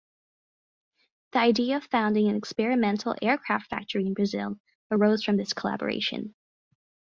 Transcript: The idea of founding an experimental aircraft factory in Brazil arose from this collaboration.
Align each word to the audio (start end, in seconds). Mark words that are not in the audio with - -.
The 1.33 1.37
idea 1.41 1.77
of 1.77 1.83
founding 1.83 2.27
an 2.27 2.35
experimental 2.35 3.13
aircraft 3.21 3.67
factory 3.67 4.07
in 4.07 4.15
Brazil 4.15 4.57
arose 4.89 5.23
from 5.23 5.37
this 5.37 5.53
collaboration. 5.53 6.33